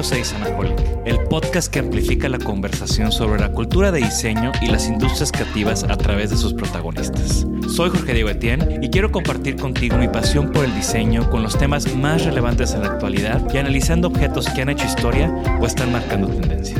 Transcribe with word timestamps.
Bienvenidos 0.00 0.32
a 0.32 0.34
Isanaholic, 0.34 0.78
el 1.04 1.24
podcast 1.24 1.70
que 1.70 1.78
amplifica 1.78 2.26
la 2.30 2.38
conversación 2.38 3.12
sobre 3.12 3.38
la 3.38 3.52
cultura 3.52 3.92
de 3.92 3.98
diseño 3.98 4.50
y 4.62 4.68
las 4.68 4.88
industrias 4.88 5.30
creativas 5.30 5.84
a 5.84 5.94
través 5.98 6.30
de 6.30 6.38
sus 6.38 6.54
protagonistas. 6.54 7.46
Soy 7.68 7.90
Jorge 7.90 8.14
Diego 8.14 8.30
Etienne 8.30 8.78
y 8.80 8.88
quiero 8.88 9.12
compartir 9.12 9.56
contigo 9.56 9.98
mi 9.98 10.08
pasión 10.08 10.52
por 10.52 10.64
el 10.64 10.74
diseño 10.74 11.28
con 11.28 11.42
los 11.42 11.58
temas 11.58 11.94
más 11.94 12.24
relevantes 12.24 12.72
en 12.72 12.80
la 12.80 12.92
actualidad 12.92 13.46
y 13.52 13.58
analizando 13.58 14.08
objetos 14.08 14.48
que 14.48 14.62
han 14.62 14.70
hecho 14.70 14.86
historia 14.86 15.28
o 15.60 15.66
están 15.66 15.92
marcando 15.92 16.28
tendencia. 16.28 16.78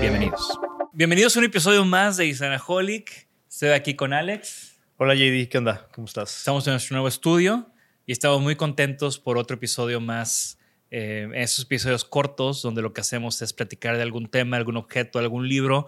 Bienvenidos. 0.00 0.58
Bienvenidos 0.92 1.36
a 1.36 1.38
un 1.38 1.44
episodio 1.44 1.84
más 1.84 2.16
de 2.16 2.26
Isanaholic. 2.26 3.28
Estoy 3.48 3.68
aquí 3.68 3.94
con 3.94 4.12
Alex. 4.12 4.76
Hola 4.96 5.14
JD, 5.14 5.48
¿qué 5.48 5.58
onda? 5.58 5.86
¿Cómo 5.94 6.06
estás? 6.06 6.36
Estamos 6.36 6.66
en 6.66 6.72
nuestro 6.72 6.94
nuevo 6.96 7.06
estudio 7.06 7.70
y 8.08 8.12
estamos 8.12 8.40
muy 8.40 8.56
contentos 8.56 9.20
por 9.20 9.36
otro 9.36 9.54
episodio 9.54 10.00
más. 10.00 10.57
Eh, 10.90 11.28
esos 11.34 11.66
episodios 11.66 12.04
cortos 12.04 12.62
donde 12.62 12.80
lo 12.80 12.94
que 12.94 13.02
hacemos 13.02 13.42
es 13.42 13.52
platicar 13.52 13.96
de 13.96 14.02
algún 14.02 14.28
tema, 14.28 14.56
algún 14.56 14.78
objeto, 14.78 15.18
algún 15.18 15.48
libro, 15.48 15.86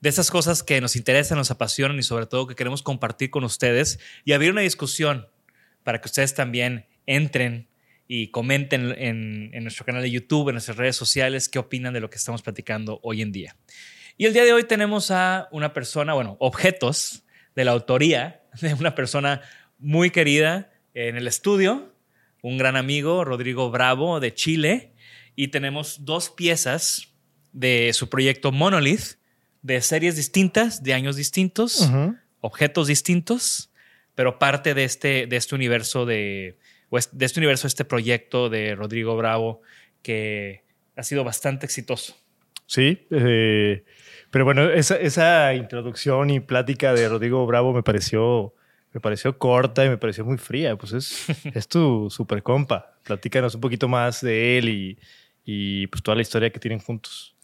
de 0.00 0.08
esas 0.10 0.30
cosas 0.30 0.62
que 0.62 0.80
nos 0.80 0.94
interesan, 0.94 1.38
nos 1.38 1.50
apasionan 1.50 1.98
y 1.98 2.02
sobre 2.02 2.26
todo 2.26 2.46
que 2.46 2.54
queremos 2.54 2.82
compartir 2.82 3.30
con 3.30 3.44
ustedes 3.44 3.98
y 4.24 4.32
abrir 4.32 4.52
una 4.52 4.60
discusión 4.60 5.26
para 5.84 6.00
que 6.00 6.06
ustedes 6.06 6.34
también 6.34 6.86
entren 7.06 7.68
y 8.06 8.28
comenten 8.28 8.94
en, 8.98 9.50
en 9.54 9.62
nuestro 9.62 9.86
canal 9.86 10.02
de 10.02 10.10
YouTube, 10.10 10.50
en 10.50 10.56
nuestras 10.56 10.76
redes 10.76 10.96
sociales, 10.96 11.48
qué 11.48 11.58
opinan 11.58 11.94
de 11.94 12.00
lo 12.00 12.10
que 12.10 12.16
estamos 12.16 12.42
platicando 12.42 13.00
hoy 13.02 13.22
en 13.22 13.32
día. 13.32 13.56
Y 14.18 14.26
el 14.26 14.34
día 14.34 14.44
de 14.44 14.52
hoy 14.52 14.64
tenemos 14.64 15.10
a 15.10 15.48
una 15.50 15.72
persona, 15.72 16.12
bueno, 16.12 16.36
objetos 16.38 17.24
de 17.54 17.64
la 17.64 17.70
autoría 17.70 18.42
de 18.60 18.74
una 18.74 18.94
persona 18.94 19.40
muy 19.78 20.10
querida 20.10 20.70
en 20.94 21.16
el 21.16 21.26
estudio, 21.26 21.91
un 22.42 22.58
gran 22.58 22.76
amigo, 22.76 23.24
Rodrigo 23.24 23.70
Bravo, 23.70 24.20
de 24.20 24.34
Chile, 24.34 24.92
y 25.34 25.48
tenemos 25.48 26.04
dos 26.04 26.28
piezas 26.28 27.14
de 27.52 27.92
su 27.94 28.08
proyecto 28.08 28.52
Monolith, 28.52 29.18
de 29.62 29.80
series 29.80 30.16
distintas, 30.16 30.82
de 30.82 30.92
años 30.92 31.16
distintos, 31.16 31.90
objetos 32.40 32.88
distintos, 32.88 33.72
pero 34.14 34.38
parte 34.38 34.74
de 34.74 34.84
este, 34.84 35.26
de 35.26 35.36
este 35.36 35.54
universo 35.54 36.04
de, 36.04 36.58
de 37.12 37.24
este 37.24 37.40
universo, 37.40 37.66
este 37.66 37.84
proyecto 37.84 38.50
de 38.50 38.74
Rodrigo 38.74 39.16
Bravo, 39.16 39.62
que 40.02 40.64
ha 40.96 41.02
sido 41.04 41.24
bastante 41.24 41.64
exitoso. 41.64 42.16
Sí, 42.66 43.06
eh, 43.10 43.84
pero 44.30 44.44
bueno, 44.44 44.68
esa, 44.68 44.96
esa 44.96 45.54
introducción 45.54 46.30
y 46.30 46.40
plática 46.40 46.92
de 46.92 47.08
Rodrigo 47.08 47.46
Bravo 47.46 47.72
me 47.72 47.82
pareció 47.82 48.54
me 48.92 49.00
pareció 49.00 49.38
corta 49.38 49.84
y 49.84 49.88
me 49.88 49.98
pareció 49.98 50.24
muy 50.24 50.38
fría. 50.38 50.76
Pues 50.76 50.92
es, 50.92 51.26
es 51.54 51.68
tu 51.68 52.08
super 52.10 52.42
compa. 52.42 52.94
Platícanos 53.04 53.54
un 53.54 53.60
poquito 53.60 53.88
más 53.88 54.20
de 54.20 54.58
él 54.58 54.68
y, 54.68 54.98
y 55.44 55.86
pues 55.88 56.02
toda 56.02 56.16
la 56.16 56.22
historia 56.22 56.50
que 56.50 56.60
tienen 56.60 56.80
juntos. 56.80 57.34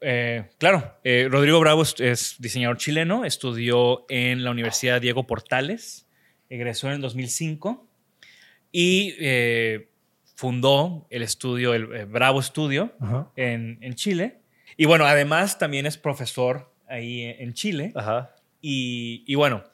Eh, 0.00 0.50
claro, 0.58 0.98
eh, 1.02 1.28
Rodrigo 1.30 1.58
Bravo 1.60 1.82
es, 1.82 2.36
diseñador 2.38 2.76
chileno, 2.76 3.24
estudió 3.24 4.04
en 4.08 4.44
la 4.44 4.50
Universidad 4.50 5.00
Diego 5.00 5.26
Portales, 5.26 6.06
egresó 6.50 6.88
en 6.88 6.94
el 6.94 7.00
2005 7.00 7.86
y 8.70 9.14
eh, 9.18 9.88
fundó 10.34 11.06
el 11.10 11.22
estudio, 11.22 11.72
el 11.74 12.06
Bravo 12.06 12.42
Studio 12.42 12.92
en, 13.36 13.78
en, 13.80 13.94
Chile. 13.94 14.40
Y 14.76 14.84
bueno, 14.84 15.06
además 15.06 15.58
también 15.58 15.86
es 15.86 15.96
profesor 15.96 16.70
ahí 16.88 17.22
en 17.22 17.54
Chile. 17.54 17.92
Ajá. 17.94 18.34
Y, 18.60 19.24
y 19.26 19.34
bueno, 19.34 19.64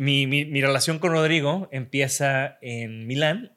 mi, 0.00 0.26
mi, 0.26 0.60
relación 0.60 0.98
con 0.98 1.12
Rodrigo 1.12 1.68
empieza 1.72 2.58
en 2.60 3.06
Milán, 3.06 3.52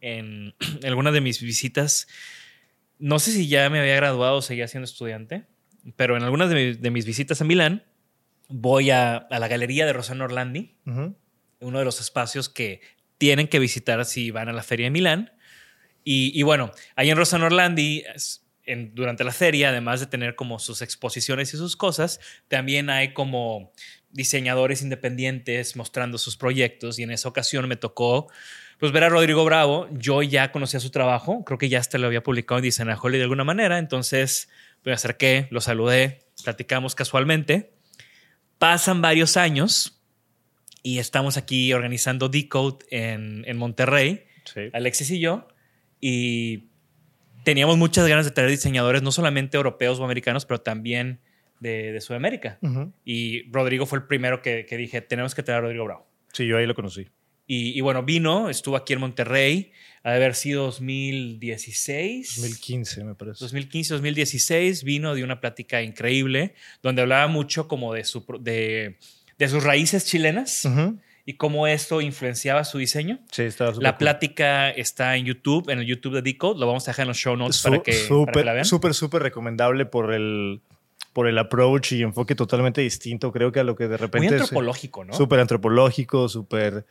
en, 0.00 0.54
algunas 0.84 1.12
de 1.12 1.20
mis 1.20 1.40
visitas. 1.40 2.06
No 2.98 3.18
sé 3.18 3.32
si 3.32 3.48
ya 3.48 3.68
me 3.70 3.80
había 3.80 3.96
graduado 3.96 4.38
o 4.38 4.42
seguía 4.42 4.68
siendo 4.68 4.84
estudiante, 4.84 5.44
pero 5.96 6.16
en 6.16 6.22
algunas 6.22 6.50
de, 6.50 6.90
mis 6.90 7.06
visitas 7.06 7.40
a 7.40 7.44
Milán 7.44 7.84
voy 8.48 8.90
a, 8.90 9.16
a, 9.16 9.38
la 9.38 9.48
galería 9.48 9.86
de 9.86 9.92
Rosano 9.92 10.24
Orlandi, 10.24 10.76
uno 11.60 11.78
de 11.78 11.84
los 11.84 12.00
espacios 12.00 12.48
que 12.48 12.80
tienen 13.18 13.48
que 13.48 13.58
visitar 13.58 14.04
si 14.04 14.30
van 14.30 14.48
a 14.48 14.52
la 14.52 14.62
feria 14.62 14.86
de 14.86 14.90
Milán. 14.90 15.32
Y, 16.04 16.38
y 16.38 16.42
bueno, 16.42 16.70
ahí 16.96 17.10
en 17.10 17.16
Rosano 17.16 17.46
Orlandi, 17.46 18.04
en, 18.64 18.94
durante 18.94 19.24
la 19.24 19.32
feria, 19.32 19.70
además 19.70 20.00
de 20.00 20.06
tener 20.06 20.36
como 20.36 20.58
sus 20.58 20.82
exposiciones 20.82 21.52
y 21.52 21.56
sus 21.56 21.76
cosas, 21.76 22.20
también 22.48 22.90
hay 22.90 23.12
como 23.12 23.72
diseñadores 24.10 24.82
independientes 24.82 25.76
mostrando 25.76 26.18
sus 26.18 26.36
proyectos 26.36 26.98
y 26.98 27.02
en 27.02 27.10
esa 27.10 27.28
ocasión 27.28 27.68
me 27.68 27.76
tocó 27.76 28.28
pues 28.78 28.92
ver 28.92 29.04
a 29.04 29.08
Rodrigo 29.08 29.44
Bravo. 29.44 29.88
Yo 29.92 30.22
ya 30.22 30.52
conocía 30.52 30.80
su 30.80 30.90
trabajo, 30.90 31.44
creo 31.44 31.58
que 31.58 31.68
ya 31.68 31.78
hasta 31.78 31.98
lo 31.98 32.06
había 32.06 32.22
publicado 32.22 32.58
en 32.58 32.64
Design 32.64 32.88
Holly 33.00 33.18
de 33.18 33.24
alguna 33.24 33.44
manera, 33.44 33.78
entonces 33.78 34.48
me 34.84 34.92
acerqué, 34.92 35.48
lo 35.50 35.60
saludé, 35.60 36.20
platicamos 36.42 36.94
casualmente. 36.94 37.72
Pasan 38.58 39.02
varios 39.02 39.36
años 39.36 40.00
y 40.82 40.98
estamos 40.98 41.36
aquí 41.36 41.72
organizando 41.72 42.28
Decode 42.28 42.86
en, 42.90 43.44
en 43.46 43.56
Monterrey, 43.56 44.24
Alexis 44.72 45.10
y 45.10 45.20
yo, 45.20 45.48
y 46.00 46.68
teníamos 47.44 47.76
muchas 47.76 48.06
ganas 48.08 48.24
de 48.24 48.30
traer 48.30 48.50
diseñadores, 48.50 49.02
no 49.02 49.12
solamente 49.12 49.56
europeos 49.56 49.98
o 50.00 50.04
americanos, 50.04 50.46
pero 50.46 50.60
también 50.60 51.20
de, 51.60 52.00
Sudamérica. 52.00 52.58
Y 53.04 53.50
Rodrigo 53.50 53.86
fue 53.86 53.98
el 53.98 54.04
primero 54.06 54.42
que, 54.42 54.64
dije, 54.76 55.00
tenemos 55.00 55.34
que 55.34 55.42
traer 55.42 55.58
a 55.58 55.60
Rodrigo 55.62 55.84
Bravo. 55.84 56.06
Sí, 56.32 56.46
yo 56.46 56.56
ahí 56.58 56.66
lo 56.66 56.74
conocí. 56.74 57.06
Y, 57.50 57.80
bueno, 57.80 58.02
vino, 58.02 58.50
estuvo 58.50 58.76
aquí 58.76 58.92
en 58.92 59.00
Monterrey, 59.00 59.72
ha 60.02 60.10
de 60.10 60.16
haber 60.16 60.34
sido 60.34 60.64
2016. 60.64 62.36
2015, 62.36 63.04
me 63.04 63.14
parece. 63.14 63.38
2015, 63.44 63.94
2016, 63.94 64.84
vino 64.84 65.14
de 65.14 65.24
una 65.24 65.40
plática 65.40 65.82
increíble, 65.82 66.54
donde 66.82 67.02
hablaba 67.02 67.26
mucho 67.28 67.68
como 67.68 67.94
de, 67.94 68.04
su, 68.04 68.24
de, 68.40 68.96
sus 69.48 69.62
raíces 69.64 70.06
chilenas. 70.06 70.68
y 71.24 71.34
cómo 71.34 71.66
esto 71.66 72.00
influenciaba 72.00 72.64
su 72.64 72.78
diseño. 72.78 73.18
Sí, 73.32 73.42
estaba 73.42 73.72
súper 73.72 73.82
La 73.82 73.92
cool. 73.92 73.98
plática 73.98 74.70
está 74.70 75.16
en 75.16 75.26
YouTube, 75.26 75.68
en 75.70 75.78
el 75.80 75.86
YouTube 75.86 76.14
de 76.14 76.22
Decode. 76.22 76.58
Lo 76.58 76.66
vamos 76.66 76.88
a 76.88 76.92
dejar 76.92 77.04
en 77.04 77.08
los 77.08 77.18
show 77.18 77.36
notes 77.36 77.60
para, 77.62 77.76
Su- 77.76 77.82
que, 77.82 77.92
para 78.26 78.32
que 78.32 78.44
la 78.44 78.52
vean. 78.54 78.64
Súper, 78.64 78.94
súper, 78.94 78.94
súper 78.94 79.22
recomendable 79.24 79.84
por 79.84 80.12
el, 80.14 80.60
por 81.18 81.26
el 81.26 81.36
approach 81.36 81.94
y 81.94 82.02
enfoque 82.02 82.36
totalmente 82.36 82.80
distinto, 82.80 83.32
creo 83.32 83.50
que 83.50 83.58
a 83.58 83.64
lo 83.64 83.74
que 83.74 83.88
de 83.88 83.96
repente... 83.96 84.28
Muy 84.28 84.36
es- 84.36 84.42
antropológico, 84.42 85.04
¿no? 85.04 85.12
Súper 85.14 85.40
antropológico, 85.40 86.28
súper 86.28 86.86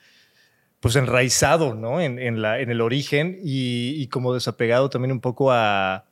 pues 0.82 0.98
enraizado, 0.98 1.76
¿no? 1.76 2.02
En, 2.02 2.20
en 2.20 2.42
la, 2.42 2.60
en 2.60 2.70
el 2.70 2.82
origen 2.82 3.40
y, 3.42 3.92
y 3.96 4.08
como 4.08 4.34
desapegado 4.34 4.90
también 4.90 5.14
un 5.14 5.22
poco 5.22 5.54
a, 5.54 6.08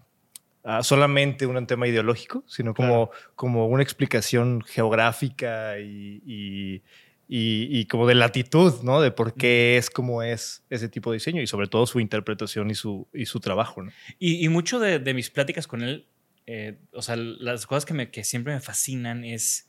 a 0.64 0.82
solamente 0.82 1.46
un 1.46 1.68
tema 1.68 1.90
ideológico, 1.90 2.46
sino 2.48 2.74
como, 2.74 3.10
como 3.36 3.68
una 3.68 3.84
explicación 3.84 4.62
geográfica 4.62 5.78
y, 5.78 6.82
y, 7.28 7.86
como 7.88 8.08
de 8.08 8.16
latitud, 8.16 8.76
¿no? 8.84 9.02
De 9.02 9.12
por 9.12 9.34
qué 9.34 9.76
es 9.76 9.90
como 9.90 10.24
es 10.24 10.64
ese 10.70 10.88
tipo 10.88 11.12
de 11.12 11.18
diseño 11.18 11.42
y 11.42 11.48
sobre 11.48 11.68
todo 11.68 11.86
su 11.86 12.00
interpretación 12.00 12.72
y 12.72 12.76
su, 12.76 13.10
y 13.14 13.26
su 13.26 13.42
trabajo, 13.42 13.84
¿no? 13.84 13.92
Y, 14.20 14.46
y 14.46 14.48
mucho 14.48 14.80
de, 14.80 15.00
de 15.00 15.14
mis 15.14 15.30
pláticas 15.30 15.68
con 15.68 15.82
él, 15.84 16.08
eh, 16.48 16.78
o 16.94 17.02
sea, 17.02 17.16
las 17.16 17.66
cosas 17.68 17.86
que, 17.86 17.94
me, 17.94 18.12
que 18.12 18.24
siempre 18.24 18.54
me 18.54 18.60
fascinan 18.62 19.24
es 19.24 19.68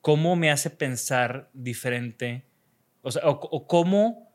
cómo 0.00 0.36
me 0.36 0.50
hace 0.50 0.70
pensar 0.70 1.50
diferente, 1.52 2.44
o 3.02 3.10
sea, 3.10 3.22
o, 3.26 3.32
o 3.32 3.66
cómo 3.66 4.30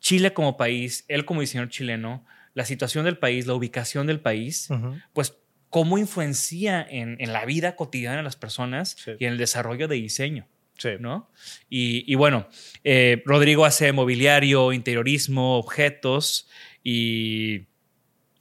Chile 0.00 0.32
como 0.32 0.56
país, 0.56 1.04
él 1.08 1.24
como 1.24 1.40
diseñador 1.40 1.70
chileno, 1.70 2.24
la 2.54 2.64
situación 2.64 3.04
del 3.04 3.18
país, 3.18 3.46
la 3.46 3.54
ubicación 3.54 4.06
del 4.06 4.20
país, 4.20 4.68
pues 5.12 5.34
cómo 5.70 5.98
influencia 5.98 6.86
en, 6.88 7.16
en 7.20 7.32
la 7.32 7.44
vida 7.44 7.76
cotidiana 7.76 8.16
de 8.18 8.22
las 8.22 8.36
personas 8.36 8.96
Sí. 8.98 9.12
y 9.18 9.24
en 9.26 9.32
el 9.32 9.38
desarrollo 9.38 9.86
de 9.86 9.96
diseño. 9.96 10.48
Sí. 10.78 10.90
¿no? 11.00 11.28
Y, 11.68 12.10
y 12.10 12.14
bueno, 12.14 12.48
eh, 12.84 13.22
Rodrigo 13.26 13.64
hace 13.64 13.92
mobiliario, 13.92 14.72
interiorismo, 14.72 15.58
objetos 15.58 16.48
y, 16.84 17.66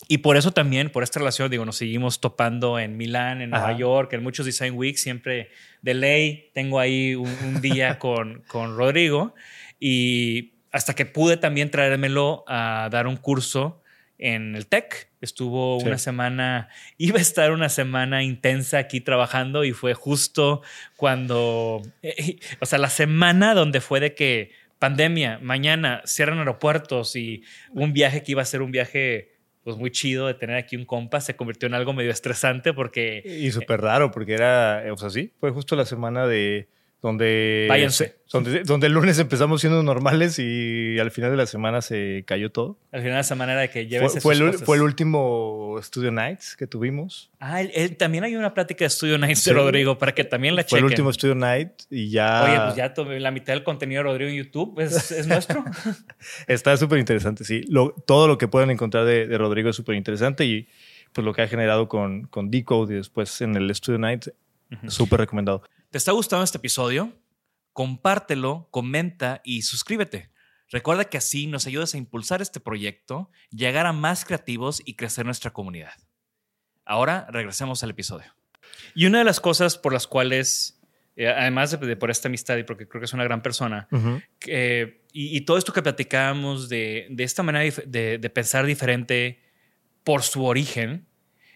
y 0.07 0.19
por 0.19 0.37
eso 0.37 0.51
también, 0.51 0.89
por 0.89 1.03
esta 1.03 1.19
relación, 1.19 1.49
digo, 1.51 1.65
nos 1.65 1.77
seguimos 1.77 2.19
topando 2.21 2.79
en 2.79 2.97
Milán, 2.97 3.41
en 3.41 3.49
Nueva. 3.51 3.73
York, 3.77 4.13
en 4.13 4.23
muchos 4.23 4.45
Design 4.45 4.73
Weeks, 4.75 5.01
siempre 5.01 5.49
de 5.81 5.93
ley 5.93 6.49
tengo 6.53 6.79
ahí 6.79 7.15
un, 7.15 7.29
un 7.45 7.61
día 7.61 7.99
con, 7.99 8.43
con 8.47 8.77
Rodrigo 8.77 9.33
y 9.79 10.53
hasta 10.71 10.93
que 10.95 11.05
pude 11.05 11.37
también 11.37 11.71
traérmelo 11.71 12.43
a 12.47 12.89
dar 12.91 13.07
un 13.07 13.17
curso 13.17 13.81
en 14.19 14.55
el 14.55 14.65
TEC. 14.67 15.09
Estuvo 15.21 15.79
Sí. 15.79 15.87
una 15.87 15.97
semana, 15.97 16.69
iba 16.97 17.17
a 17.17 17.21
estar 17.21 17.51
una 17.51 17.69
semana 17.69 18.23
intensa 18.23 18.77
aquí 18.77 19.01
trabajando 19.01 19.63
y 19.63 19.71
fue 19.73 19.93
justo 19.93 20.61
cuando, 20.95 21.81
eh, 22.03 22.39
o 22.59 22.65
sea, 22.65 22.77
la 22.79 22.89
semana 22.89 23.53
donde 23.53 23.81
fue 23.81 23.99
de 23.99 24.13
que 24.13 24.51
pandemia, 24.79 25.39
mañana 25.41 26.01
cierran 26.05 26.37
aeropuertos 26.39 27.15
y 27.15 27.43
un 27.71 27.93
viaje 27.93 28.21
que 28.21 28.33
iba 28.33 28.41
a 28.43 28.45
ser 28.45 28.61
un 28.61 28.71
viaje 28.71 29.36
pues 29.67 29.75
muy 29.75 29.91
chido 29.91 30.27
de 30.27 30.33
tener 30.33 30.55
aquí 30.55 30.77
un 30.77 30.85
compa 30.85 31.19
se 31.19 31.35
convirtió 31.35 31.67
en 31.67 31.73
algo 31.73 31.91
medio 31.91 32.09
estresante 32.09 32.71
porque 32.71 33.21
Y 33.25 33.51
súper 33.51 33.81
raro, 33.81 34.11
porque 34.11 34.33
era, 34.33 34.81
o 34.93 34.95
sea, 34.95 35.09
sí, 35.09 35.33
fue 35.41 35.51
justo 35.51 35.75
la 35.75 35.85
semana 35.85 36.25
de 36.25 36.69
donde, 37.01 37.67
Váyanse. 37.69 38.15
donde, 38.33 38.63
donde 38.63 38.87
el 38.87 38.93
lunes 38.93 39.19
empezamos 39.19 39.61
siendo 39.61 39.83
normales 39.83 40.39
y 40.39 40.97
al 40.99 41.11
final 41.11 41.29
de 41.31 41.37
la 41.37 41.45
semana 41.45 41.81
se 41.81 42.23
cayó 42.25 42.51
todo. 42.51 42.79
al 42.91 43.01
final 43.01 43.15
de 43.15 43.21
esa 43.21 43.35
manera 43.35 43.61
de 43.61 43.69
que 43.69 43.81
Fue, 43.83 43.87
llévese 43.87 44.19
fue 44.21 44.35
sus 44.35 44.41
el, 44.45 44.51
cosas. 44.51 44.65
fue 44.65 44.77
el 44.77 44.81
último 44.83 45.77
Studio 45.83 46.11
Nights 46.11 46.55
que 46.57 46.65
tuvimos. 46.65 47.29
Ah, 47.39 47.61
él- 47.61 47.71
él- 47.75 47.95
también 47.97 48.23
hay 48.23 48.35
una 48.35 48.53
plática 48.55 48.83
de 48.83 48.89
Studio 48.89 49.17
Nights 49.19 49.41
Sí. 49.43 49.51
de 49.51 49.55
Rodrigo 49.57 49.97
para 49.99 50.13
que 50.15 50.23
también 50.23 50.55
la 50.55 50.63
Fue 50.63 50.69
chequen. 50.79 50.85
el 50.85 50.91
último 50.91 51.13
Studio 51.13 51.35
Night 51.35 51.69
y 51.91 52.09
ya, 52.09 52.43
Oye, 52.43 52.59
pues 52.65 52.75
ya 52.75 52.93
tomé 52.95 53.19
la 53.19 53.29
mitad 53.31 53.53
del 53.53 53.63
contenido 53.63 53.99
de 53.99 54.09
Rodrigo 54.09 54.29
en 54.31 54.37
YouTube 54.37 54.79
es, 54.79 55.11
es 55.11 55.27
nuestro. 55.27 55.63
está 56.47 56.75
súper 56.77 56.97
interesante, 56.99 57.43
sí. 57.43 57.61
Lo- 57.69 57.91
todo 58.05 58.27
lo 58.27 58.37
que 58.39 58.47
pueden 58.47 58.71
encontrar 58.71 59.05
de, 59.05 59.27
de 59.27 59.37
Rodrigo 59.37 59.69
es 59.69 59.75
súper 59.75 59.95
interesante 59.95 60.45
y 60.45 60.67
pues 61.13 61.23
lo 61.23 61.33
que 61.33 61.41
ha 61.43 61.47
generado 61.47 61.87
con, 61.87 62.23
con 62.27 62.49
Decode 62.51 62.93
y 62.93 62.97
después 62.97 63.39
en 63.41 63.55
el 63.55 63.73
Studio 63.73 63.99
Night, 63.99 64.27
súper 64.87 65.19
recomendado. 65.21 65.63
¿Te 65.89 65.97
está 65.97 66.11
gustando 66.11 66.43
este 66.43 66.57
episodio? 66.57 67.17
Compártelo, 67.71 68.67
comenta 68.71 69.39
y 69.45 69.61
suscríbete. 69.61 70.29
Recuerda 70.69 71.05
que 71.05 71.17
así 71.17 71.47
nos 71.47 71.65
ayudas 71.65 71.93
a 71.93 71.97
impulsar 71.97 72.41
este 72.41 72.59
proyecto, 72.59 73.31
llegar 73.51 73.85
a 73.85 73.93
más 73.93 74.25
creativos 74.25 74.81
y 74.83 74.95
crecer 74.95 75.25
nuestra 75.25 75.51
comunidad. 75.51 75.93
Ahora 76.83 77.25
regresemos 77.31 77.83
al 77.83 77.91
episodio. 77.91 78.35
Y 78.95 79.05
una 79.05 79.19
de 79.19 79.23
las 79.23 79.39
cosas 79.39 79.77
por 79.77 79.93
las 79.93 80.07
cuales, 80.07 80.77
eh, 81.15 81.29
además 81.29 81.71
de, 81.71 81.77
de 81.77 81.95
por 81.95 82.11
esta 82.11 82.27
amistad 82.27 82.57
y 82.57 82.63
porque 82.63 82.85
creo 82.85 82.99
que 82.99 83.05
es 83.05 83.13
una 83.13 83.23
gran 83.23 83.41
persona, 83.41 83.87
y, 84.45 85.37
y 85.37 85.41
todo 85.41 85.57
esto 85.57 85.71
que 85.71 85.81
platicábamos 85.81 86.67
de, 86.67 87.07
de 87.09 87.23
esta 87.23 87.43
manera 87.43 87.73
de, 87.85 88.17
de 88.17 88.29
pensar 88.29 88.65
diferente 88.65 89.41
por 90.03 90.21
su 90.23 90.43
origen, 90.43 91.07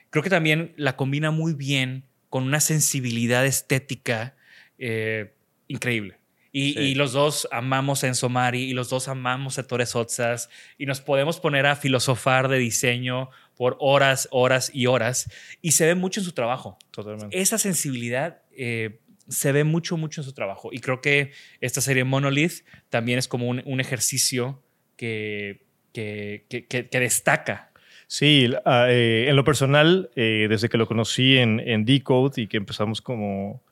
creo 0.10 0.24
que 0.24 0.30
también 0.30 0.74
la 0.78 0.96
combina 0.96 1.32
muy 1.32 1.54
bien 1.54 2.06
con 2.32 2.44
una 2.46 2.60
sensibilidad 2.60 3.46
estética 3.46 4.36
eh, 4.80 5.34
increíble. 5.68 6.18
Y, 6.54 6.74
Sí. 6.74 6.80
y 6.80 6.96
los 6.96 7.14
dos 7.14 7.48
amamos 7.52 8.04
a 8.04 8.08
Enzo 8.08 8.28
Mari 8.28 8.64
y 8.64 8.74
los 8.74 8.90
dos 8.90 9.08
amamos 9.08 9.58
a 9.60 9.68
Torres 9.68 9.96
Otzas 9.96 10.50
y 10.78 10.86
nos 10.86 11.00
podemos 11.00 11.40
poner 11.40 11.66
a 11.68 11.76
filosofar 11.76 12.48
de 12.50 12.58
diseño 12.58 13.30
por 13.56 13.78
horas, 13.80 14.28
horas 14.32 14.70
y 14.74 14.88
horas 14.88 15.30
y 15.62 15.72
se 15.74 15.86
ve 15.86 15.96
mucho 15.96 16.20
en 16.20 16.26
su 16.26 16.32
trabajo 16.34 16.78
Totalmente. 16.90 17.40
esa 17.40 17.58
sensibilidad 17.58 18.42
eh, 18.58 19.00
se 19.30 19.52
ve 19.54 19.64
mucho, 19.64 19.96
mucho 19.96 20.20
en 20.22 20.26
su 20.26 20.34
trabajo. 20.34 20.70
Y 20.74 20.80
creo 20.80 21.00
que 21.00 21.32
esta 21.62 21.80
serie 21.80 22.04
Monolith 22.04 22.66
también 22.90 23.18
es 23.20 23.30
como 23.30 23.48
un, 23.48 23.62
un 23.66 23.80
ejercicio 23.80 24.62
que, 24.98 25.64
que, 25.94 26.46
que- 26.50 26.66
que- 26.66 26.90
que 26.90 27.00
destaca. 27.00 27.71
Sí, 28.14 28.52
ah, 28.66 28.88
eh, 28.90 29.30
en 29.30 29.38
lo 29.38 29.46
personal, 29.46 30.10
eh, 30.18 30.48
desde 30.50 30.68
que 30.68 30.78
lo 30.78 30.86
conocí 30.86 31.38
en, 31.38 31.62
en 31.62 31.86
Decode 31.86 32.42
y 32.42 32.48
que 32.48 32.58
empezamos 32.58 33.02
como 33.02 33.64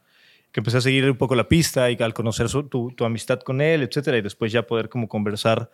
que 0.54 0.62
empecé 0.62 0.78
a 0.78 0.82
seguir 0.82 1.12
un 1.12 1.18
poco 1.18 1.36
la 1.36 1.50
pista 1.50 1.92
y 1.92 1.98
al 2.02 2.14
conocer 2.14 2.48
su- 2.50 2.64
tu, 2.70 2.92
tu 2.92 3.04
amistad 3.06 3.42
con 3.42 3.60
él, 3.62 3.84
etcétera, 3.84 4.18
y 4.18 4.22
después 4.22 4.54
ya 4.54 4.68
poder 4.68 4.88
como 4.90 5.10
conversar 5.10 5.70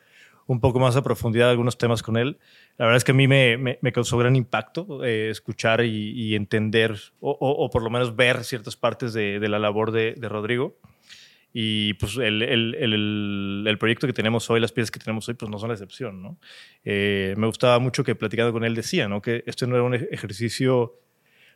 un 0.47 0.59
poco 0.61 0.79
más 0.79 0.95
a 0.95 1.03
profundidad 1.03 1.51
algunos 1.51 1.77
temas 1.77 2.01
con 2.03 2.17
él. 2.17 2.39
La 2.77 2.85
verdad 2.85 2.97
es 2.97 3.03
que 3.03 3.11
a 3.11 3.15
mí 3.15 3.27
me, 3.27 3.57
me- 3.57 3.79
me 3.81 3.91
causó 3.91 4.17
gran 4.17 4.35
impacto 4.35 5.03
eh, 5.05 5.29
escuchar 5.29 5.85
y, 5.85 6.11
y 6.13 6.35
entender, 6.35 6.95
o, 7.19 7.31
o- 7.31 7.65
o 7.65 7.69
por 7.69 7.83
lo 7.83 7.91
menos 7.91 8.15
ver 8.15 8.43
ciertas 8.45 8.75
partes 8.77 9.13
de, 9.13 9.39
de 9.39 9.49
la 9.49 9.59
labor 9.59 9.91
de, 9.91 10.13
de 10.15 10.27
Rodrigo. 10.29 10.75
Y 11.57 11.93
pues 11.93 12.17
el, 12.17 12.41
el- 12.41 12.75
el- 12.75 13.63
el 13.65 13.77
proyecto 13.77 14.07
que 14.07 14.11
tenemos 14.13 14.49
hoy, 14.49 14.59
las 14.59 14.73
piezas 14.73 14.91
que 14.91 14.99
tenemos 14.99 15.25
hoy, 15.29 15.35
pues 15.35 15.49
no 15.49 15.57
son 15.57 15.69
la 15.69 15.75
excepción, 15.75 16.21
¿no? 16.21 16.37
Eh, 16.83 17.33
me 17.37 17.47
gustaba 17.47 17.79
mucho 17.79 18.03
que 18.03 18.13
platicando 18.13 18.51
con 18.51 18.65
él 18.65 18.75
decía, 18.75 19.07
¿no? 19.07 19.21
Que 19.21 19.41
este 19.47 19.65
no 19.65 19.75
era 19.75 19.83
un 19.85 19.93
ej- 19.93 20.09
ejercicio 20.11 20.99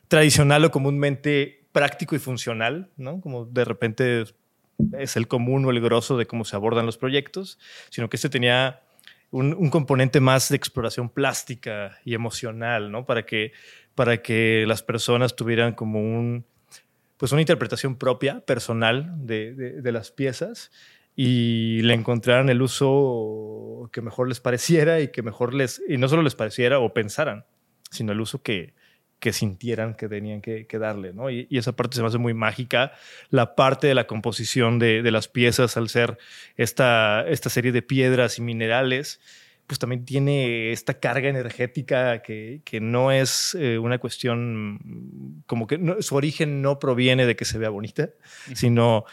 tradicional 0.08 0.64
o 0.64 0.70
comúnmente 0.70 1.66
práctico 1.72 2.16
y 2.16 2.18
funcional, 2.18 2.88
¿no? 2.96 3.20
Como 3.20 3.44
de 3.44 3.64
repente 3.66 4.24
es 4.98 5.16
el 5.16 5.28
común 5.28 5.66
o 5.66 5.70
el 5.70 5.80
grosso 5.82 6.16
de 6.16 6.24
cómo 6.26 6.46
se 6.46 6.56
abordan 6.56 6.86
los 6.86 6.96
proyectos, 6.96 7.58
sino 7.90 8.08
que 8.08 8.16
este 8.16 8.30
tenía 8.30 8.80
un, 9.30 9.52
un 9.52 9.68
componente 9.68 10.18
más 10.20 10.48
de 10.48 10.56
exploración 10.56 11.10
plástica 11.10 11.98
y 12.06 12.14
emocional, 12.14 12.90
¿no? 12.90 13.04
Para 13.04 13.26
que, 13.26 13.52
para 13.94 14.22
que 14.22 14.64
las 14.66 14.82
personas 14.82 15.36
tuvieran 15.36 15.74
como 15.74 16.00
un, 16.00 16.46
pues 17.20 17.32
una 17.32 17.42
interpretación 17.42 17.96
propia, 17.96 18.40
personal 18.40 19.12
de, 19.18 19.52
de- 19.54 19.92
las 19.92 20.10
piezas 20.10 20.70
y 21.14 21.82
le 21.82 21.92
encontraran 21.92 22.48
el 22.48 22.62
uso 22.62 23.90
que 23.92 24.00
mejor 24.00 24.26
les 24.26 24.40
pareciera 24.40 25.00
y 25.00 25.08
que 25.08 25.20
mejor 25.22 25.52
les, 25.52 25.82
y 25.86 25.98
no 25.98 26.08
solo 26.08 26.22
les 26.22 26.34
pareciera 26.34 26.78
o 26.78 26.94
pensaran, 26.94 27.44
sino 27.90 28.12
el 28.12 28.22
uso 28.22 28.42
que, 28.42 28.72
que 29.18 29.34
sintieran 29.34 29.96
que 29.96 30.08
tenían 30.08 30.40
que, 30.40 30.66
que 30.66 30.78
darle, 30.78 31.12
¿no? 31.12 31.28
Y, 31.28 31.46
y 31.50 31.58
esa 31.58 31.76
parte 31.76 31.96
se 31.96 32.00
me 32.00 32.08
hace 32.08 32.16
muy 32.16 32.32
mágica, 32.32 32.92
la 33.28 33.54
parte 33.54 33.86
de 33.86 33.94
la 33.94 34.06
composición 34.06 34.78
de, 34.78 35.02
de 35.02 35.10
las 35.10 35.28
piezas 35.28 35.76
al 35.76 35.90
ser 35.90 36.16
esta, 36.56 37.26
esta 37.28 37.50
serie 37.50 37.72
de 37.72 37.82
piedras 37.82 38.38
y 38.38 38.40
minerales, 38.40 39.20
pues 39.70 39.78
también 39.78 40.04
tiene 40.04 40.72
esta 40.72 40.94
carga 40.98 41.28
energética 41.28 42.22
que, 42.22 42.60
que 42.64 42.80
no 42.80 43.12
es 43.12 43.54
eh, 43.56 43.78
una 43.78 43.98
cuestión, 43.98 45.42
como 45.46 45.68
que 45.68 45.78
no- 45.78 46.02
su 46.02 46.16
origen 46.16 46.60
no 46.60 46.80
proviene 46.80 47.24
de 47.24 47.36
que 47.36 47.44
se 47.44 47.56
vea 47.56 47.68
bonita, 47.68 48.10
sino 48.52 49.04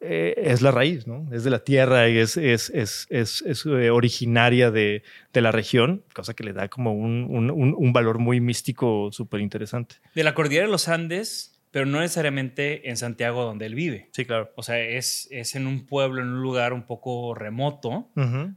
eh, 0.00 0.34
es 0.36 0.62
la 0.62 0.70
raíz, 0.70 1.08
¿no? 1.08 1.26
Es 1.32 1.42
de 1.42 1.50
la 1.50 1.64
tierra 1.64 2.08
y 2.08 2.18
es, 2.18 2.36
es, 2.36 2.70
es, 2.70 3.08
es, 3.10 3.42
eh, 3.66 3.90
originaria 3.90 4.70
de, 4.70 5.02
de 5.32 5.40
la 5.40 5.50
región, 5.50 6.04
cosa 6.14 6.32
que 6.34 6.44
le 6.44 6.52
da 6.52 6.68
como 6.68 6.92
un, 6.94 7.26
un- 7.28 7.74
un 7.76 7.92
valor 7.92 8.20
muy 8.20 8.40
místico 8.40 9.08
súper 9.10 9.40
interesante. 9.40 9.96
De 10.14 10.22
la 10.22 10.32
cordillera 10.34 10.66
de 10.66 10.70
los 10.70 10.86
Andes, 10.88 11.57
pero 11.70 11.86
no 11.86 12.00
necesariamente 12.00 12.88
en 12.88 12.96
Santiago 12.96 13.44
donde 13.44 13.66
él 13.66 13.74
vive. 13.74 14.08
Sí, 14.12 14.24
claro. 14.24 14.52
O 14.56 14.62
sea, 14.62 14.80
es, 14.80 15.28
es 15.30 15.54
en 15.54 15.66
un 15.66 15.84
pueblo, 15.86 16.22
en 16.22 16.28
un 16.28 16.42
lugar 16.42 16.72
un 16.72 16.84
poco 16.86 17.34
remoto, 17.34 18.08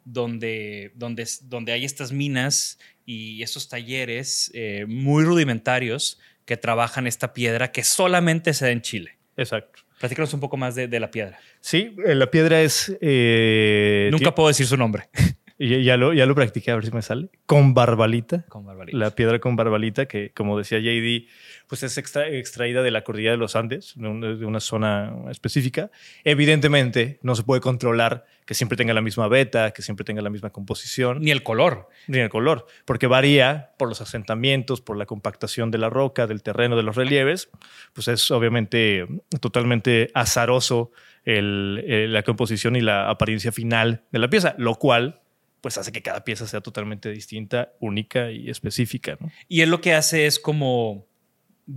donde, 0.05 0.91
donde, 0.95 1.27
donde 1.43 1.71
hay 1.71 1.85
estas 1.85 2.11
minas 2.11 2.79
y 3.05 3.43
estos 3.43 3.69
talleres 3.69 4.51
eh, 4.53 4.85
muy 4.87 5.23
rudimentarios 5.23 6.19
que 6.45 6.57
trabajan 6.57 7.07
esta 7.07 7.33
piedra 7.33 7.71
que 7.71 7.83
solamente 7.83 8.53
se 8.53 8.65
da 8.65 8.71
en 8.71 8.81
Chile. 8.81 9.17
Exacto. 9.37 9.81
Platícanos 9.99 10.33
un 10.33 10.39
poco 10.39 10.57
más 10.57 10.75
de, 10.75 10.87
de 10.87 10.99
la 10.99 11.11
piedra. 11.11 11.39
Sí, 11.59 11.95
eh, 12.05 12.15
la 12.15 12.31
piedra 12.31 12.61
es... 12.61 12.95
eh, 13.01 14.09
Nunca 14.11 14.33
puedo 14.33 14.47
decir 14.47 14.65
su 14.65 14.75
nombre. 14.77 15.09
ya, 15.59 15.95
lo, 15.95 16.11
ya 16.13 16.25
lo 16.25 16.33
practiqué, 16.33 16.71
a 16.71 16.75
ver 16.75 16.85
si 16.85 16.91
me 16.91 17.03
sale. 17.03 17.29
Con 17.45 17.73
barbalita. 17.75 18.45
Con 18.49 18.65
barbarita. 18.65 18.97
La 18.97 19.11
piedra 19.11 19.39
con 19.39 19.55
barbalita, 19.55 20.07
que 20.07 20.31
como 20.31 20.57
decía 20.57 20.79
JD, 20.79 21.27
pues 21.71 21.83
es 21.83 21.97
extra- 21.97 22.27
extraída 22.27 22.83
de 22.83 22.91
la 22.91 23.05
cordillera 23.05 23.31
de 23.31 23.37
los 23.37 23.55
Andes, 23.55 23.93
de, 23.95 24.05
un- 24.09 24.19
de 24.19 24.45
una 24.45 24.59
zona 24.59 25.13
específica. 25.31 25.89
Evidentemente, 26.25 27.17
no 27.21 27.33
se 27.33 27.43
puede 27.43 27.61
controlar 27.61 28.25
que 28.45 28.53
siempre 28.55 28.75
tenga 28.75 28.93
la 28.93 28.99
misma 29.01 29.29
beta, 29.29 29.71
que 29.71 29.81
siempre 29.81 30.03
tenga 30.03 30.21
la 30.21 30.29
misma 30.29 30.49
composición, 30.49 31.21
Ni 31.21 31.31
el 31.31 31.43
color. 31.43 31.87
ni 32.07 32.17
el 32.17 32.27
color, 32.29 32.65
porque 32.83 33.07
varía 33.07 33.71
por 33.77 33.87
los 33.87 34.01
asentamientos, 34.01 34.81
por 34.81 34.97
la 34.97 35.05
compactación 35.05 35.71
de 35.71 35.77
la 35.77 35.89
roca, 35.89 36.27
del 36.27 36.43
terreno, 36.43 36.75
de 36.75 36.83
los 36.83 36.97
relieves. 36.97 37.49
Pues 37.93 38.09
es 38.09 38.31
obviamente 38.31 39.05
totalmente 39.39 40.09
azaroso 40.13 40.91
el- 41.23 41.85
el- 41.87 42.11
la 42.11 42.23
composición 42.23 42.75
y 42.75 42.81
la 42.81 43.09
apariencia 43.09 43.51
final 43.53 44.03
de 44.11 44.19
la 44.19 44.29
pieza, 44.29 44.55
lo 44.57 44.75
cual 44.75 45.19
pues 45.61 45.77
hace 45.77 45.91
que 45.91 46.01
cada 46.01 46.23
pieza 46.25 46.47
sea 46.47 46.59
totalmente 46.61 47.11
distinta, 47.11 47.71
única 47.79 48.31
y 48.31 48.49
específica. 48.49 49.15
¿no? 49.21 49.31
Y 49.47 49.61
él 49.61 49.69
lo 49.69 49.79
que 49.79 49.93
hace 49.93 50.25
es 50.25 50.39
como. 50.39 51.05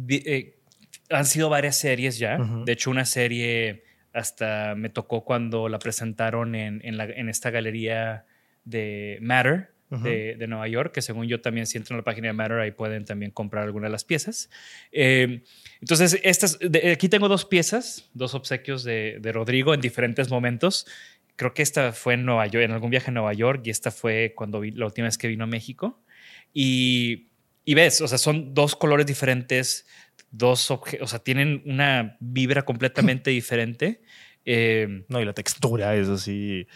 Eh, 0.08 0.56
han 1.10 1.24
sido 1.26 1.48
varias 1.48 1.76
series 1.76 2.18
ya. 2.18 2.38
Ujú. 2.40 2.64
De 2.64 2.72
hecho, 2.72 2.90
una 2.90 3.04
serie 3.04 3.84
hasta 4.12 4.74
me 4.76 4.88
tocó 4.90 5.24
cuando 5.24 5.68
la 5.68 5.78
presentaron 5.78 6.54
en, 6.54 6.80
en 6.84 6.96
la- 6.96 7.04
en 7.06 7.28
esta 7.28 7.50
galería 7.50 8.26
de 8.64 9.18
Matter 9.20 9.70
Ujú. 9.90 10.04
de, 10.04 10.36
de 10.36 10.46
Nueva 10.46 10.66
York, 10.68 10.92
que 10.94 11.02
según 11.02 11.26
yo 11.26 11.40
también, 11.40 11.66
si 11.66 11.76
entran 11.78 11.96
a 11.96 11.98
la 11.98 12.04
página 12.04 12.28
de 12.28 12.32
Matter, 12.32 12.58
ahí 12.60 12.70
pueden 12.70 13.04
también 13.04 13.30
comprar 13.32 13.64
alguna 13.64 13.86
de 13.88 13.92
las 13.92 14.04
piezas. 14.04 14.50
Eh, 14.92 15.42
entonces, 15.80 16.18
estas, 16.22 16.58
de- 16.60 16.92
aquí 16.92 17.08
tengo 17.08 17.28
dos 17.28 17.44
piezas, 17.44 18.08
dos 18.14 18.34
obsequios 18.34 18.84
de, 18.84 19.18
de 19.20 19.32
Rodrigo 19.32 19.74
en 19.74 19.80
diferentes 19.80 20.30
momentos. 20.30 20.86
Creo 21.36 21.52
que 21.52 21.62
esta 21.62 21.92
fue 21.92 22.14
en 22.14 22.24
Nueva 22.24 22.46
York, 22.46 22.64
en 22.64 22.70
algún 22.70 22.90
viaje 22.90 23.10
a 23.10 23.12
Nueva 23.12 23.32
York, 23.34 23.62
y 23.64 23.70
esta 23.70 23.90
fue 23.90 24.32
cuando 24.36 24.60
vi- 24.60 24.70
la 24.70 24.86
última 24.86 25.06
vez 25.08 25.18
que 25.18 25.26
vino 25.28 25.44
a 25.44 25.48
México. 25.48 26.00
Y, 26.52 27.28
y 27.64 27.74
ves, 27.74 28.00
o 28.00 28.08
sea, 28.08 28.18
son 28.18 28.54
dos 28.54 28.76
colores 28.76 29.06
diferentes, 29.06 29.86
dos 30.30 30.70
objetos, 30.70 31.06
o 31.06 31.10
sea, 31.10 31.18
tienen 31.18 31.62
una 31.66 32.16
vibra 32.20 32.62
completamente 32.62 33.30
diferente. 33.30 34.02
Eh, 34.46 35.04
No, 35.08 35.20
y 35.20 35.24
la 35.24 35.32
textura 35.32 35.96
es 35.96 36.06
así, 36.08 36.66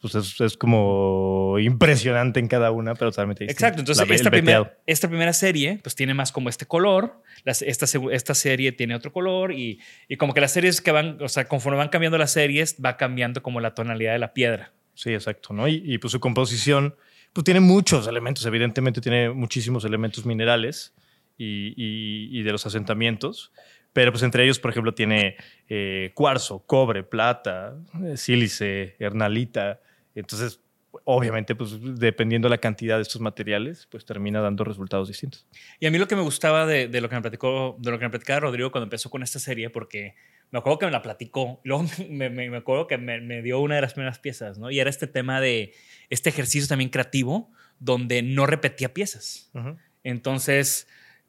pues 0.00 0.14
es, 0.14 0.38
es 0.42 0.56
como 0.58 1.56
impresionante 1.58 2.38
en 2.38 2.48
cada 2.48 2.70
una, 2.70 2.94
pero 2.94 3.10
totalmente. 3.10 3.44
Exacto, 3.44 3.80
entonces 3.80 4.06
La- 4.06 4.14
esta, 4.14 4.30
primera, 4.30 4.78
esta 4.86 5.08
primera 5.08 5.32
serie 5.32 5.80
pues 5.82 5.94
tiene 5.94 6.12
más 6.12 6.32
como 6.32 6.50
este 6.50 6.66
color, 6.66 7.22
las- 7.44 7.62
esta, 7.62 7.86
esta 8.12 8.34
serie 8.34 8.72
tiene 8.72 8.94
otro 8.94 9.10
color 9.12 9.52
y, 9.52 9.80
y 10.08 10.16
como 10.18 10.34
que 10.34 10.42
las 10.42 10.52
series 10.52 10.82
que 10.82 10.90
van, 10.92 11.16
o 11.22 11.28
sea, 11.28 11.46
conforme 11.46 11.78
van 11.78 11.88
cambiando 11.88 12.18
las 12.18 12.32
series, 12.32 12.76
va 12.84 12.98
cambiando 12.98 13.42
como 13.42 13.60
la 13.60 13.74
tonalidad 13.74 14.12
de 14.12 14.18
la 14.18 14.34
piedra. 14.34 14.74
Sí, 14.92 15.14
exacto, 15.14 15.54
¿no? 15.54 15.66
Y, 15.66 15.82
y, 15.84 15.96
pues 15.98 16.12
su 16.12 16.20
composición, 16.20 16.94
pues 17.34 17.44
tiene 17.44 17.60
muchos 17.60 18.06
elementos, 18.06 18.46
evidentemente 18.46 19.00
tiene 19.00 19.28
muchísimos 19.30 19.84
elementos 19.84 20.24
minerales 20.24 20.94
y, 21.36 22.42
de 22.42 22.52
los 22.52 22.64
asentamientos, 22.64 23.52
pero 23.92 24.12
pues 24.12 24.22
entre 24.22 24.44
ellos, 24.44 24.60
por 24.60 24.70
ejemplo, 24.70 24.94
tiene 24.94 25.36
eh, 25.68 26.12
cuarzo, 26.14 26.60
cobre, 26.60 27.02
plata, 27.02 27.76
eh, 28.04 28.16
sílice, 28.16 28.94
hernalita, 29.00 29.80
entonces, 30.14 30.60
obviamente, 31.02 31.56
pues 31.56 31.76
dependiendo 31.98 32.48
la 32.48 32.58
cantidad 32.58 32.96
de 32.96 33.02
estos 33.02 33.20
materiales, 33.20 33.88
pues 33.90 34.04
termina 34.04 34.40
dando 34.40 34.62
resultados 34.62 35.08
distintos. 35.08 35.44
Y 35.80 35.86
a 35.86 35.90
mí 35.90 35.98
lo 35.98 36.06
que 36.06 36.14
me 36.14 36.22
gustaba 36.22 36.66
de, 36.66 36.86
de 36.86 37.00
lo 37.00 37.08
que 37.08 37.16
me 37.16 37.22
platicó, 37.22 37.76
de 37.80 37.90
lo 37.90 37.98
que 37.98 38.04
me 38.04 38.10
platicaba 38.10 38.40
Rodrigo 38.40 38.70
cuando 38.70 38.84
empezó 38.84 39.10
con 39.10 39.24
esta 39.24 39.40
serie, 39.40 39.70
porque 39.70 40.14
me 40.54 40.60
acuerdo 40.60 40.78
que 40.78 40.86
me 40.86 40.92
la 40.92 41.02
platicó, 41.02 41.60
luego 41.64 41.84
me, 42.08 42.30
me- 42.30 42.48
me 42.48 42.56
acuerdo 42.58 42.86
que 42.86 42.96
me, 42.96 43.20
me 43.20 43.42
dio 43.42 43.58
una 43.60 43.74
de 43.74 43.80
las 43.80 43.94
primeras 43.94 44.20
piezas, 44.20 44.56
¿no? 44.56 44.70
Y 44.70 44.78
era 44.78 44.88
este 44.88 45.06
tema 45.08 45.40
de 45.40 45.72
este 46.10 46.30
ejercicio 46.30 46.68
también 46.68 46.90
creativo, 46.90 47.50
donde 47.80 48.22
no 48.22 48.46
repetía 48.46 48.94
piezas. 48.94 49.50
Entonces, 50.04 50.86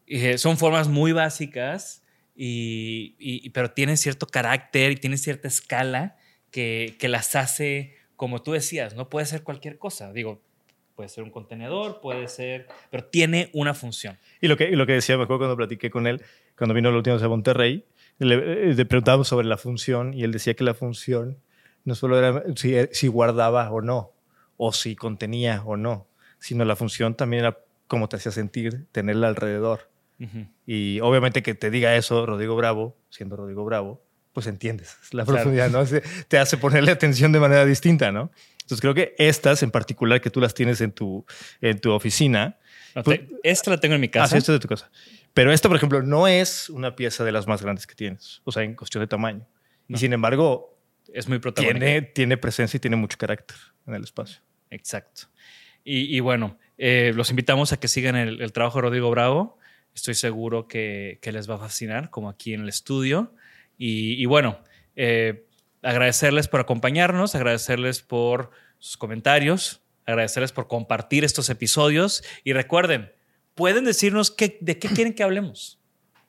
eh, 0.08 0.38
son 0.38 0.58
formas 0.58 0.88
muy 0.88 1.12
básicas, 1.12 2.04
y, 2.36 3.16
y- 3.18 3.50
pero 3.52 3.72
tienen 3.72 3.98
cierto 3.98 4.28
carácter 4.28 4.92
y 4.92 4.96
tienen 4.98 5.18
cierta 5.18 5.48
escala 5.48 6.18
que, 6.52 6.96
que 7.00 7.08
las 7.08 7.36
hace, 7.36 7.96
como 8.16 8.42
tú 8.44 8.52
decías, 8.52 8.94
no 8.96 9.10
puede 9.10 9.26
ser 9.26 9.42
cualquier 9.44 9.78
cosa. 9.78 10.12
Digo, 10.14 10.42
puede 10.96 11.10
ser 11.10 11.24
un 11.24 11.32
contenedor, 11.32 12.00
puede 12.02 12.28
ser, 12.28 12.68
pero 12.92 13.06
tiene 13.06 13.50
una 13.54 13.74
función. 13.74 14.18
Y 14.42 14.48
lo 14.50 14.56
que, 14.58 14.70
y 14.70 14.76
lo 14.76 14.86
que 14.86 14.94
decía, 14.94 15.18
me 15.18 15.24
acuerdo 15.24 15.40
cuando 15.40 15.58
platiqué 15.58 15.90
con 15.90 16.08
él, 16.08 16.22
cuando 16.58 16.74
vino 16.74 16.92
la 16.92 16.98
última 16.98 17.16
vez 17.16 17.24
a 17.24 17.28
Monterrey, 17.30 17.86
le, 18.20 18.36
eh, 18.70 18.74
le 18.74 18.86
preguntábamos 18.86 19.28
sobre 19.28 19.48
la 19.48 19.58
función 19.58 20.14
y 20.14 20.24
él 20.24 20.32
decía 20.32 20.54
que 20.54 20.64
la 20.64 20.74
función 20.74 21.38
no 21.84 21.96
solo 21.96 22.18
era 22.18 22.44
si, 22.56 22.76
si 22.92 23.08
guardaba 23.08 23.70
o 23.72 23.82
no, 23.82 24.12
o 24.58 24.72
si 24.74 24.96
contenía 24.96 25.62
o 25.66 25.78
no, 25.78 26.08
sino 26.40 26.66
la 26.66 26.76
función 26.76 27.16
también 27.16 27.42
era 27.42 27.60
cómo 27.88 28.10
te 28.10 28.16
hacía 28.16 28.32
sentir 28.32 28.86
tenerla 28.92 29.28
alrededor. 29.28 29.90
Ujú. 30.20 30.48
Y 30.66 31.00
obviamente 31.02 31.44
que 31.44 31.54
te 31.56 31.70
diga 31.70 31.96
eso 31.96 32.26
Rodrigo 32.26 32.56
Bravo, 32.56 32.96
siendo 33.10 33.36
Rodrigo 33.36 33.66
Bravo, 33.66 34.02
pues 34.34 34.48
entiendes 34.48 34.98
la 35.12 35.24
Claro. 35.26 35.38
profundidad, 35.44 35.70
¿no? 35.70 35.84
Te 36.28 36.38
hace 36.38 36.58
ponerle 36.58 36.92
atención 36.92 37.32
de 37.32 37.40
manera 37.40 37.66
distinta, 37.66 38.12
¿no? 38.12 38.32
Entonces 38.62 38.82
creo 38.82 38.94
que 38.96 39.14
estas 39.20 39.62
en 39.62 39.70
particular 39.72 40.22
que 40.22 40.30
tú 40.32 40.42
las 40.42 40.54
tienes 40.54 40.82
en 40.82 40.92
tu, 40.92 41.26
en 41.62 41.80
tu 41.80 41.92
oficina, 41.92 42.58
No, 42.96 43.04
Pues- 43.04 43.20
te- 43.20 43.30
esta 43.44 43.72
la 43.72 43.78
tengo 43.80 43.96
en 43.96 44.02
mi 44.02 44.08
Ah, 44.08 44.12
casa. 44.12 44.28
sí, 44.30 44.38
esto 44.38 44.54
es 44.54 44.60
de 44.60 44.62
tu 44.62 44.70
casa. 44.70 44.90
Pero 45.36 45.52
esta, 45.52 45.68
por 45.68 45.76
ejemplo, 45.78 46.02
no 46.02 46.28
es 46.28 46.70
una 46.70 46.96
pieza 46.96 47.24
de 47.24 47.32
las 47.32 47.46
más 47.46 47.62
grandes 47.62 47.86
que 47.86 47.94
tienes, 47.94 48.42
o 48.46 48.52
sea, 48.52 48.64
en 48.64 48.74
cuestión 48.74 49.04
de 49.04 49.08
tamaño. 49.08 49.46
No. 49.88 49.98
Y 49.98 50.00
sin 50.00 50.14
embargo, 50.14 50.80
es 51.14 51.28
muy 51.28 51.40
protagónica. 51.40 51.86
tiene, 51.86 52.02
tiene 52.02 52.38
presencia 52.38 52.78
y 52.78 52.80
tiene 52.80 52.96
mucho 52.96 53.18
carácter 53.18 53.58
en 53.86 53.96
el 53.96 54.04
espacio. 54.04 54.42
Exacto. 54.72 55.24
Y, 55.84 56.16
y 56.16 56.22
bueno, 56.22 56.58
eh, 56.78 57.12
los 57.14 57.30
invitamos 57.30 57.74
a 57.74 57.80
que 57.80 57.88
sigan 57.88 58.16
el, 58.16 58.42
el 58.42 58.52
trabajo 58.54 58.80
de 58.80 58.84
Rodrigo 58.84 59.12
Bravo. 59.12 59.60
Estoy 59.94 60.16
seguro 60.16 60.68
que, 60.68 61.20
que 61.22 61.32
les 61.32 61.50
va 61.50 61.56
a 61.56 61.60
fascinar, 61.60 62.10
como 62.10 62.30
aquí 62.30 62.54
en 62.54 62.62
el 62.62 62.70
estudio. 62.70 63.34
Y, 63.78 64.14
y 64.14 64.26
bueno, 64.26 64.60
eh, 64.96 65.46
agradecerles 65.82 66.48
por 66.48 66.62
acompañarnos, 66.62 67.36
agradecerles 67.36 68.02
por 68.02 68.52
sus 68.80 68.98
comentarios, 68.98 69.82
agradecerles 70.06 70.54
por 70.54 70.68
compartir 70.68 71.26
estos 71.26 71.50
episodios. 71.50 72.24
Y 72.44 72.54
recuerden, 72.54 73.12
pueden 73.56 73.86
decirnos 73.86 74.32
qué, 74.32 74.58
de 74.62 74.78
qué 74.78 74.88
quieren 74.90 75.14
que 75.14 75.24
hablemos. 75.24 75.80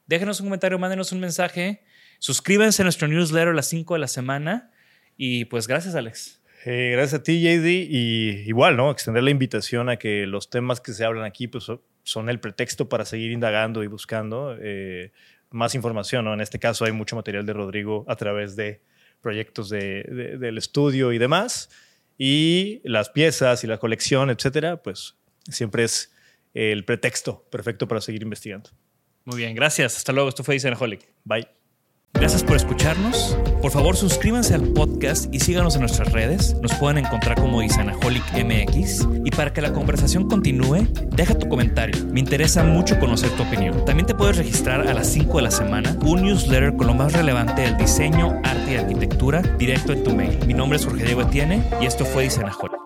Déjenos 0.07 0.41
un 0.41 0.47
comentario, 0.47 0.79
mándenos 0.79 1.13
un 1.13 1.21
mensaje. 1.21 1.83
Suscríbanse 2.19 2.83
a 2.83 2.85
nuestro 2.85 3.09
newsletter 3.09 3.49
a 3.49 3.53
las 3.55 3.69
5 3.69 3.95
de 3.95 4.01
la 4.01 4.09
semana. 4.09 4.71
Y 5.17 5.45
pues 5.47 5.67
gracias, 5.67 5.95
Alex. 5.95 6.41
Eh, 6.65 6.91
gracias 6.93 7.21
a 7.21 7.23
ti, 7.23 7.41
JD. 7.43 7.67
Y 7.91 8.29
igual, 8.47 8.77
¿no? 8.77 8.91
Extender 8.91 9.23
la 9.23 9.31
invitación 9.31 9.89
a 9.89 9.97
que 9.97 10.27
los 10.27 10.49
temas 10.51 10.81
que 10.81 10.93
se 10.93 11.05
hablan 11.05 11.25
aquí 11.25 11.49
pues, 11.49 11.65
so- 11.65 11.83
son 12.05 12.29
el 12.29 12.39
pretexto 12.41 12.89
para 12.89 13.05
seguir 13.05 13.33
indagando 13.33 13.83
y 13.83 13.89
buscando 13.89 14.57
eh, 14.61 15.13
más 15.51 15.75
información, 15.75 16.25
¿no? 16.25 16.35
En 16.35 16.41
este 16.41 16.59
caso 16.59 16.85
hay 16.85 16.93
mucho 16.93 17.17
material 17.17 17.45
de 17.47 17.53
Rodrigo 17.53 18.05
a 18.09 18.17
través 18.17 18.55
de 18.57 18.81
proyectos 19.21 19.69
de- 19.69 20.05
de- 20.05 20.39
del 20.39 20.59
estudio 20.59 21.13
y 21.13 21.19
demás. 21.19 21.69
Y 22.19 22.81
las 22.85 23.11
piezas 23.11 23.63
y 23.65 23.67
la 23.67 23.79
colección, 23.79 24.31
etcétera, 24.31 24.83
pues 24.83 25.17
siempre 25.51 25.85
es 25.85 26.13
el 26.57 26.85
pretexto 26.85 27.45
perfecto 27.51 27.87
para 27.87 28.01
seguir 28.01 28.23
investigando. 28.23 28.71
Muy 29.25 29.37
bien, 29.39 29.55
gracias. 29.55 29.97
Hasta 29.97 30.13
luego. 30.13 30.29
Esto 30.29 30.43
fue 30.43 30.57
Isenaholic. 30.57 31.03
Bye. 31.25 31.47
Gracias 32.15 32.43
por 32.43 32.57
escucharnos. 32.57 33.37
Por 33.61 33.71
favor, 33.71 33.95
suscríbanse 33.95 34.55
al 34.55 34.73
podcast 34.73 35.33
y 35.35 35.41
síganos 35.41 35.75
en 35.75 35.83
nuestras 35.83 36.13
redes. 36.13 36.55
Nos 36.63 36.73
pueden 36.77 37.05
encontrar 37.05 37.39
como 37.39 37.63
Isanaholic 37.63 38.25
MX. 38.33 39.07
Y 39.23 39.31
para 39.33 39.53
que 39.53 39.61
la 39.61 39.75
conversación 39.75 40.27
continúe, 40.27 40.87
deja 41.11 41.37
tu 41.37 41.47
comentario. 41.47 42.03
Me 42.07 42.21
interesa 42.21 42.65
mucho 42.65 42.99
conocer 42.99 43.29
tu 43.33 43.43
opinión. 43.43 43.85
También 43.85 44.07
te 44.07 44.15
puedes 44.15 44.39
registrar 44.39 44.89
a 44.89 44.95
las 44.95 45.09
5 45.13 45.37
de 45.37 45.43
la 45.43 45.51
semana 45.51 45.95
un 46.07 46.23
newsletter 46.23 46.75
con 46.75 46.87
lo 46.87 46.95
más 46.95 47.13
relevante 47.13 47.63
del 47.63 47.77
diseño, 47.77 48.41
arte 48.45 48.73
y 48.73 48.77
arquitectura 48.77 49.43
directo 49.43 49.93
en 49.93 50.03
tu 50.03 50.15
mail. 50.15 50.39
Mi 50.47 50.55
nombre 50.55 50.79
es 50.79 50.87
Jorge 50.87 51.05
Diego 51.05 51.21
Etienne 51.21 51.63
y 51.83 51.87
esto 51.87 52.07
fue 52.07 52.25
Isanaholic. 52.25 52.86